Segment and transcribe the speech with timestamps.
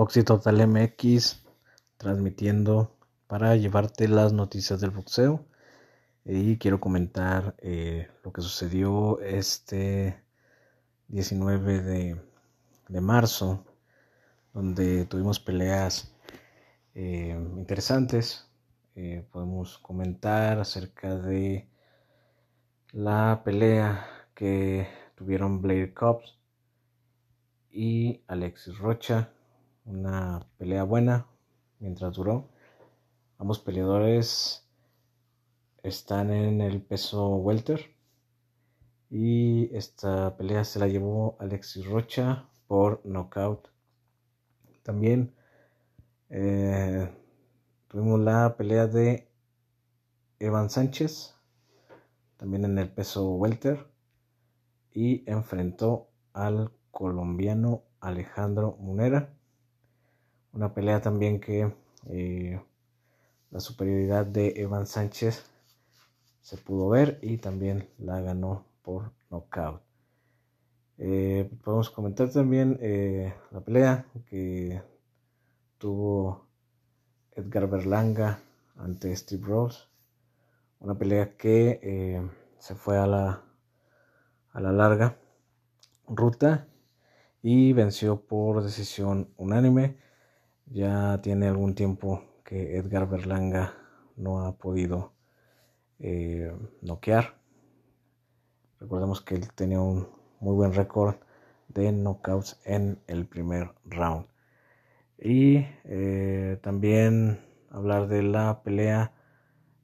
[0.00, 1.44] Boxy Total MX
[1.98, 5.44] transmitiendo para llevarte las noticias del boxeo
[6.24, 10.24] y quiero comentar eh, lo que sucedió este
[11.08, 12.16] 19 de,
[12.88, 13.62] de marzo
[14.54, 16.14] donde tuvimos peleas
[16.94, 18.48] eh, interesantes
[18.94, 21.68] eh, podemos comentar acerca de
[22.92, 26.38] la pelea que tuvieron Blair Cobbs
[27.70, 29.34] y Alexis Rocha.
[29.90, 31.26] Una pelea buena
[31.80, 32.48] mientras duró.
[33.38, 34.64] Ambos peleadores
[35.82, 37.96] están en el peso welter.
[39.10, 43.66] Y esta pelea se la llevó Alexis Rocha por knockout.
[44.84, 45.34] También
[46.28, 47.12] eh,
[47.88, 49.28] tuvimos la pelea de
[50.38, 51.34] Evan Sánchez,
[52.36, 53.88] también en el peso welter.
[54.92, 59.34] Y enfrentó al colombiano Alejandro Munera.
[60.52, 61.72] Una pelea también que
[62.08, 62.60] eh,
[63.50, 65.44] la superioridad de Evan Sánchez
[66.40, 69.80] se pudo ver y también la ganó por knockout.
[70.98, 74.82] Eh, podemos comentar también eh, la pelea que
[75.78, 76.48] tuvo
[77.32, 78.40] Edgar Berlanga
[78.76, 79.84] ante Steve Rose.
[80.80, 83.42] Una pelea que se fue a la,
[84.52, 85.16] a la larga
[86.08, 86.66] ruta
[87.42, 90.09] y venció por decisión unánime.
[90.70, 93.74] Ya tiene algún tiempo que Edgar Berlanga
[94.16, 95.12] no ha podido
[95.98, 97.38] eh, noquear.
[98.78, 100.08] Recordemos que él tenía un
[100.40, 101.16] muy buen récord
[101.68, 104.26] de knockouts en el primer round.
[105.18, 109.12] Y eh, también hablar de la pelea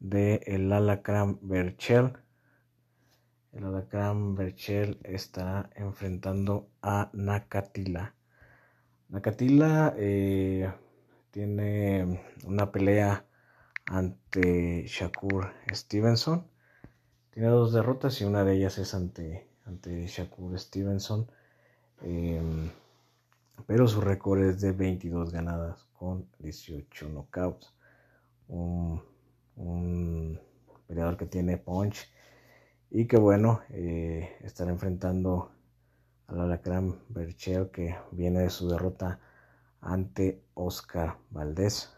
[0.00, 2.18] de el Alacrán Berchel
[3.52, 8.14] el Alacrán Berchel está enfrentando a Nakatila.
[9.10, 10.72] Nakatila eh,
[11.32, 13.26] tiene una pelea
[13.86, 16.46] ante Shakur Stevenson.
[17.30, 21.28] Tiene dos derrotas y una de ellas es ante, ante Shakur Stevenson.
[22.02, 22.70] Em,
[23.66, 27.74] pero su récord es de 22 ganadas con 18 knockouts.
[28.46, 29.02] Un,
[29.56, 30.40] un
[30.86, 32.08] peleador que tiene punch
[32.90, 35.50] y que bueno, eh, estar enfrentando
[36.30, 39.20] al Alacrán Berchel que viene de su derrota
[39.80, 41.92] ante Oscar Valdés.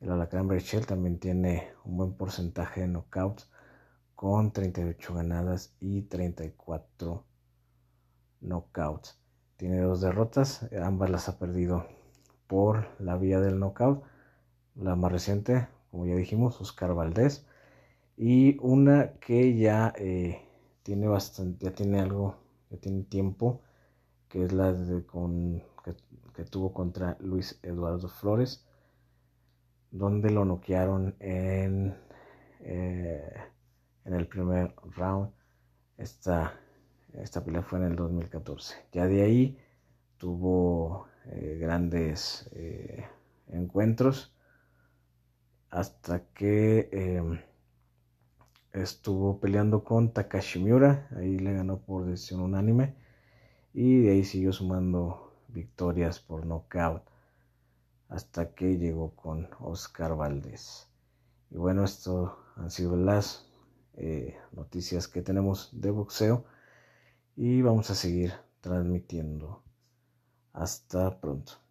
[0.00, 3.50] El Alacrán Berchel también tiene un buen porcentaje de knockouts
[4.14, 7.24] con 38 ganadas y 34
[8.40, 9.18] knockouts.
[9.56, 11.86] Tiene dos derrotas, ambas las ha perdido
[12.46, 14.02] por la vía del knockout.
[14.74, 17.46] La más reciente, como ya dijimos, Oscar Valdés
[18.16, 20.40] y una que ya eh,
[20.82, 22.36] tiene bastante, ya tiene algo,
[22.76, 23.62] tiene tiempo,
[24.28, 25.62] que es la de con,
[26.34, 28.66] que, tuvo contra Luis Eduardo Flores,
[29.90, 31.96] donde lo noquearon en,
[32.60, 33.34] eh,
[34.04, 35.30] en el primer round.
[35.96, 36.58] Esta,
[37.12, 38.74] esta pelea fue en el 2014.
[38.92, 39.58] Ya de ahí
[40.18, 42.50] tuvo eh, grandes
[43.48, 44.34] encuentros
[45.74, 47.40] hasta que em,
[48.74, 52.94] estuvo peleando con Takashi Miura, ahí le ganó por decisión unánime
[53.72, 57.02] y de ahí siguió sumando victorias por nocaut
[58.08, 60.88] hasta que llegó con Oscar Valdés.
[61.50, 63.48] Y bueno, esto han sido las
[63.94, 66.44] eh, noticias que tenemos de boxeo
[67.36, 69.62] y vamos a seguir transmitiendo.
[70.52, 71.63] Hasta pronto.